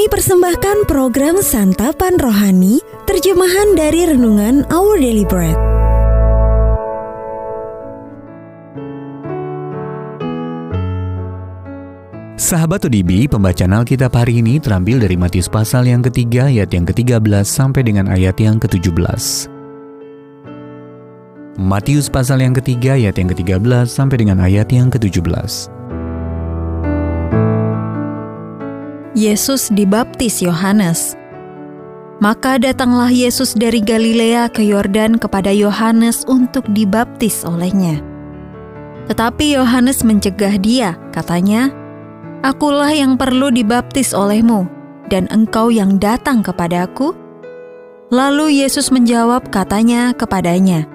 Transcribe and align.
Kami 0.00 0.16
persembahkan 0.16 0.88
program 0.88 1.44
Santapan 1.44 2.16
Rohani, 2.16 2.80
terjemahan 3.04 3.76
dari 3.76 4.08
Renungan 4.08 4.64
Our 4.72 4.96
Daily 4.96 5.28
Bread. 5.28 5.52
Sahabat 12.40 12.88
ODB, 12.88 13.28
pembacaan 13.28 13.76
Alkitab 13.76 14.16
hari 14.16 14.40
ini 14.40 14.56
terambil 14.56 15.04
dari 15.04 15.20
Matius 15.20 15.52
pasal 15.52 15.84
yang 15.84 16.00
ketiga 16.00 16.48
ayat 16.48 16.72
yang 16.72 16.88
ke-13 16.88 17.20
sampai 17.44 17.84
dengan 17.84 18.08
ayat 18.08 18.40
yang 18.40 18.56
ke-17. 18.56 19.52
Matius 21.60 22.08
pasal 22.08 22.40
yang 22.40 22.56
ketiga 22.56 22.96
ayat 22.96 23.20
yang 23.20 23.28
ke-13 23.36 23.84
sampai 23.84 24.16
dengan 24.16 24.40
ayat 24.40 24.72
yang 24.72 24.88
ke-17. 24.88 25.79
Yesus 29.18 29.74
dibaptis 29.74 30.38
Yohanes. 30.38 31.18
Maka 32.22 32.62
datanglah 32.62 33.10
Yesus 33.10 33.58
dari 33.58 33.82
Galilea 33.82 34.46
ke 34.46 34.62
Yordan 34.62 35.18
kepada 35.18 35.50
Yohanes 35.50 36.22
untuk 36.30 36.62
dibaptis 36.70 37.42
olehnya. 37.42 37.98
Tetapi 39.10 39.58
Yohanes 39.58 40.06
mencegah 40.06 40.54
dia, 40.62 40.94
katanya, 41.10 41.74
Akulah 42.46 42.94
yang 42.94 43.18
perlu 43.18 43.50
dibaptis 43.50 44.14
olehmu, 44.14 44.70
dan 45.10 45.26
engkau 45.34 45.74
yang 45.74 45.98
datang 45.98 46.46
kepadaku? 46.46 47.10
Lalu 48.14 48.62
Yesus 48.62 48.94
menjawab 48.94 49.50
katanya 49.50 50.14
kepadanya, 50.14 50.86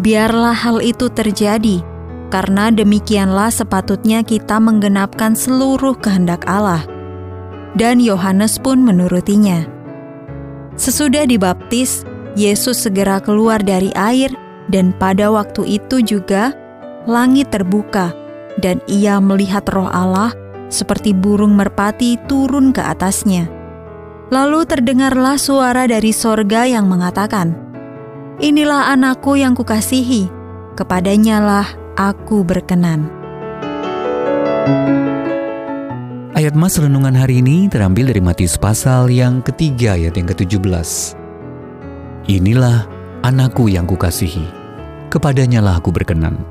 Biarlah 0.00 0.56
hal 0.56 0.80
itu 0.80 1.12
terjadi, 1.12 1.84
karena 2.32 2.72
demikianlah 2.72 3.52
sepatutnya 3.52 4.24
kita 4.24 4.56
menggenapkan 4.56 5.36
seluruh 5.36 5.92
kehendak 6.00 6.48
Allah. 6.48 6.80
Dan 7.72 7.98
Yohanes 7.98 8.60
pun 8.60 8.84
menurutinya. 8.84 9.64
Sesudah 10.76 11.24
dibaptis, 11.24 12.04
Yesus 12.36 12.84
segera 12.84 13.20
keluar 13.20 13.60
dari 13.60 13.92
air, 13.96 14.32
dan 14.68 14.92
pada 14.96 15.28
waktu 15.32 15.80
itu 15.80 16.00
juga 16.04 16.52
langit 17.08 17.52
terbuka, 17.52 18.12
dan 18.60 18.80
ia 18.88 19.20
melihat 19.20 19.64
Roh 19.72 19.88
Allah 19.88 20.32
seperti 20.72 21.12
burung 21.12 21.52
merpati 21.56 22.16
turun 22.28 22.72
ke 22.72 22.80
atasnya. 22.80 23.48
Lalu 24.32 24.64
terdengarlah 24.64 25.36
suara 25.36 25.84
dari 25.84 26.08
sorga 26.08 26.64
yang 26.64 26.88
mengatakan, 26.88 27.52
Inilah 28.40 28.96
anakku 28.96 29.36
yang 29.36 29.52
kukasihi, 29.52 30.32
kepadanyalah 30.72 31.68
aku 32.00 32.40
berkenan. 32.40 33.12
Ayat 36.42 36.58
Mas 36.58 36.74
Renungan 36.74 37.14
hari 37.14 37.38
ini 37.38 37.70
terambil 37.70 38.10
dari 38.10 38.18
Matius 38.18 38.58
pasal 38.58 39.14
yang 39.14 39.46
ketiga 39.46 39.94
ayat 39.94 40.18
yang 40.18 40.26
ke-17. 40.26 41.14
Inilah 42.26 42.82
anakku 43.22 43.70
yang 43.70 43.86
kukasihi, 43.86 44.42
kepadanyalah 45.06 45.78
aku 45.78 45.94
berkenan. 45.94 46.42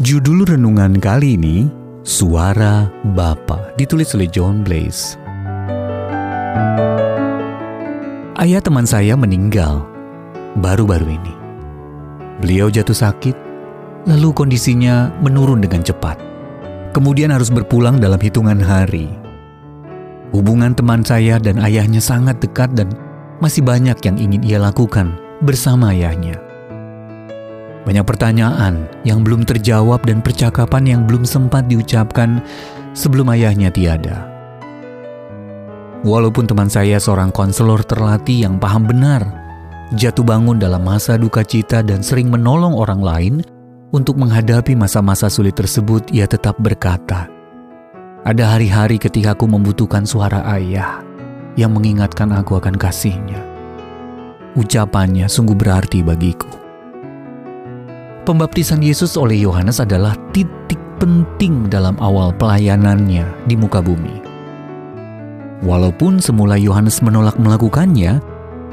Judul 0.00 0.48
renungan 0.48 0.96
kali 0.96 1.36
ini 1.36 1.68
Suara 2.00 2.88
Bapa 3.12 3.76
ditulis 3.76 4.08
oleh 4.16 4.32
John 4.32 4.64
Blaze. 4.64 5.20
Ayah 8.40 8.64
teman 8.64 8.88
saya 8.88 9.20
meninggal 9.20 9.84
baru-baru 10.64 11.12
ini. 11.12 11.34
Beliau 12.40 12.72
jatuh 12.72 12.96
sakit, 12.96 13.36
lalu 14.08 14.32
kondisinya 14.32 15.12
menurun 15.20 15.60
dengan 15.60 15.84
cepat. 15.84 16.35
Kemudian 16.96 17.28
harus 17.28 17.52
berpulang 17.52 18.00
dalam 18.00 18.16
hitungan 18.16 18.56
hari. 18.56 19.12
Hubungan 20.32 20.72
teman 20.72 21.04
saya 21.04 21.36
dan 21.36 21.60
ayahnya 21.60 22.00
sangat 22.00 22.40
dekat 22.40 22.72
dan 22.72 22.88
masih 23.36 23.60
banyak 23.60 24.00
yang 24.00 24.16
ingin 24.16 24.40
ia 24.40 24.56
lakukan 24.56 25.12
bersama 25.44 25.92
ayahnya. 25.92 26.40
Banyak 27.84 28.00
pertanyaan 28.00 28.88
yang 29.04 29.20
belum 29.20 29.44
terjawab 29.44 30.08
dan 30.08 30.24
percakapan 30.24 30.88
yang 30.88 31.02
belum 31.04 31.28
sempat 31.28 31.68
diucapkan 31.68 32.40
sebelum 32.96 33.28
ayahnya 33.28 33.68
tiada. 33.68 34.24
Walaupun 36.00 36.48
teman 36.48 36.72
saya 36.72 36.96
seorang 36.96 37.28
konselor 37.28 37.84
terlatih 37.84 38.48
yang 38.48 38.56
paham 38.56 38.88
benar, 38.88 39.20
jatuh 40.00 40.24
bangun 40.24 40.56
dalam 40.56 40.80
masa 40.80 41.20
duka 41.20 41.44
cita 41.44 41.84
dan 41.84 42.00
sering 42.00 42.32
menolong 42.32 42.72
orang 42.72 43.04
lain 43.04 43.34
untuk 43.96 44.20
menghadapi 44.20 44.76
masa-masa 44.76 45.32
sulit 45.32 45.56
tersebut, 45.56 46.12
ia 46.12 46.28
tetap 46.28 46.60
berkata, 46.60 47.32
"Ada 48.28 48.52
hari-hari 48.52 49.00
ketika 49.00 49.32
aku 49.32 49.48
membutuhkan 49.48 50.04
suara 50.04 50.44
ayah 50.60 51.00
yang 51.56 51.72
mengingatkan 51.72 52.28
aku 52.36 52.60
akan 52.60 52.76
kasihnya." 52.76 53.40
Ucapannya 54.52 55.24
sungguh 55.24 55.56
berarti 55.56 56.04
bagiku. 56.04 56.52
Pembaptisan 58.28 58.84
Yesus 58.84 59.16
oleh 59.16 59.40
Yohanes 59.40 59.80
adalah 59.80 60.12
titik 60.36 60.80
penting 61.00 61.72
dalam 61.72 61.96
awal 61.96 62.36
pelayanannya 62.36 63.24
di 63.48 63.54
muka 63.56 63.80
bumi. 63.80 64.20
Walaupun 65.64 66.20
semula 66.20 66.60
Yohanes 66.60 67.00
menolak 67.00 67.40
melakukannya, 67.40 68.20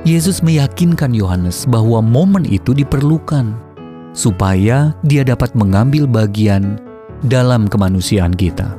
Yesus 0.03 0.43
meyakinkan 0.43 1.15
Yohanes 1.15 1.63
bahwa 1.63 2.03
momen 2.03 2.43
itu 2.43 2.75
diperlukan 2.75 3.72
supaya 4.13 4.93
dia 5.03 5.25
dapat 5.25 5.51
mengambil 5.57 6.05
bagian 6.05 6.77
dalam 7.25 7.65
kemanusiaan 7.67 8.33
kita. 8.33 8.77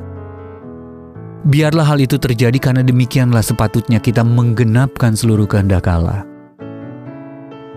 Biarlah 1.45 1.93
hal 1.93 2.01
itu 2.01 2.17
terjadi 2.17 2.57
karena 2.57 2.81
demikianlah 2.81 3.45
sepatutnya 3.45 4.01
kita 4.01 4.25
menggenapkan 4.25 5.13
seluruh 5.13 5.45
kehendak 5.45 5.85
Allah. 5.85 6.25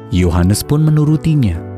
Yohanes 0.08 0.64
pun 0.64 0.80
menurutinya 0.80 1.68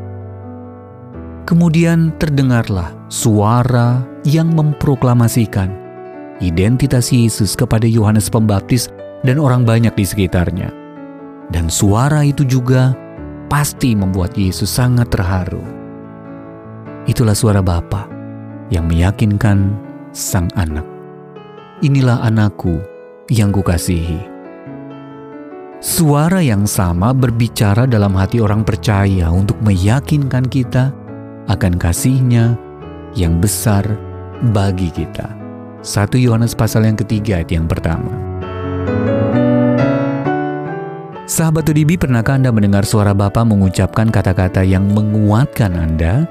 Kemudian 1.50 2.14
terdengarlah 2.22 2.94
suara 3.10 4.06
yang 4.22 4.54
memproklamasikan 4.54 5.66
identitas 6.38 7.10
Yesus 7.10 7.58
kepada 7.58 7.90
Yohanes 7.90 8.30
Pembaptis 8.30 8.86
dan 9.26 9.42
orang 9.42 9.66
banyak 9.66 9.90
di 9.98 10.06
sekitarnya. 10.06 10.70
Dan 11.50 11.66
suara 11.66 12.22
itu 12.22 12.46
juga 12.46 12.94
pasti 13.50 13.98
membuat 13.98 14.38
Yesus 14.38 14.70
sangat 14.70 15.10
terharu. 15.10 15.60
Itulah 17.10 17.34
suara 17.34 17.58
Bapa 17.58 18.06
yang 18.70 18.86
meyakinkan 18.86 19.74
sang 20.14 20.46
anak. 20.54 20.86
Inilah 21.82 22.22
anakku 22.22 22.78
yang 23.26 23.50
kukasihi. 23.50 24.22
Suara 25.80 26.44
yang 26.44 26.68
sama 26.68 27.10
berbicara 27.10 27.88
dalam 27.88 28.12
hati 28.14 28.38
orang 28.38 28.62
percaya 28.62 29.32
untuk 29.32 29.56
meyakinkan 29.64 30.44
kita 30.46 30.92
akan 31.48 31.80
kasihnya 31.80 32.54
yang 33.16 33.40
besar 33.40 33.82
bagi 34.52 34.92
kita. 34.92 35.32
1 35.80 36.20
Yohanes 36.20 36.52
pasal 36.52 36.84
yang 36.84 37.00
ketiga 37.00 37.40
ayat 37.40 37.50
yang 37.56 37.64
pertama. 37.64 38.12
Sahabat 41.30 41.62
UDB, 41.70 41.94
pernahkah 41.94 42.42
Anda 42.42 42.50
mendengar 42.50 42.82
suara 42.82 43.14
Bapa 43.14 43.46
mengucapkan 43.46 44.10
kata-kata 44.10 44.66
yang 44.66 44.90
menguatkan 44.90 45.78
Anda? 45.78 46.26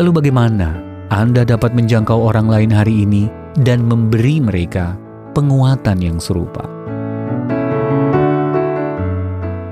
Lalu 0.00 0.16
bagaimana 0.16 0.80
Anda 1.12 1.44
dapat 1.44 1.76
menjangkau 1.76 2.24
orang 2.24 2.48
lain 2.48 2.72
hari 2.72 3.04
ini 3.04 3.28
dan 3.60 3.84
memberi 3.84 4.40
mereka 4.40 4.96
penguatan 5.36 6.00
yang 6.00 6.16
serupa? 6.24 6.64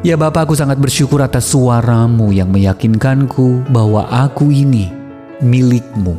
Ya 0.05 0.21
Bapa, 0.21 0.45
aku 0.45 0.53
sangat 0.53 0.77
bersyukur 0.77 1.25
atas 1.25 1.49
suaramu 1.49 2.29
yang 2.29 2.53
meyakinkanku 2.53 3.73
bahwa 3.73 4.05
aku 4.13 4.53
ini 4.53 4.93
milikmu 5.41 6.13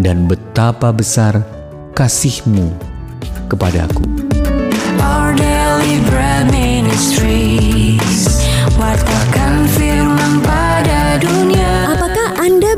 dan 0.00 0.24
betapa 0.24 0.96
besar 0.96 1.44
kasihmu 1.92 2.72
kepadaku. 3.52 4.08
Our 4.96 5.36
daily 5.36 6.00
bread 6.08 6.48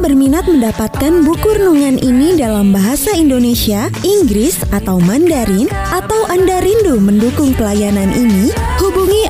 berminat 0.02 0.44
mendapatkan 0.50 1.22
buku 1.22 1.62
renungan 1.62 1.96
ini 2.02 2.34
dalam 2.34 2.74
bahasa 2.74 3.14
Indonesia, 3.14 3.86
Inggris, 4.02 4.58
atau 4.74 4.98
Mandarin? 4.98 5.70
Atau 5.94 6.26
Anda 6.26 6.58
rindu 6.58 6.98
mendukung 6.98 7.54
pelayanan 7.54 8.10
ini? 8.10 8.50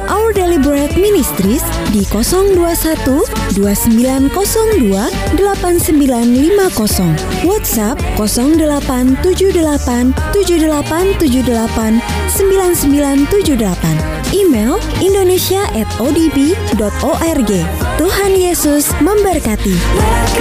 Our 0.08 0.32
Daily 0.34 0.58
Bread 0.58 0.98
Ministries 0.98 1.62
di 1.94 2.02
021 2.08 2.56
2902 3.54 5.38
8950 5.38 7.46
WhatsApp 7.46 8.00
0878 8.16 10.16
7878 10.32 12.00
9978 12.32 14.32
Email 14.32 14.80
indonesia 15.04 15.60
at 15.76 15.84
odb.org 16.00 17.52
Tuhan 18.00 18.32
Yesus 18.32 18.96
memberkati. 19.04 19.76
Let 19.76 20.32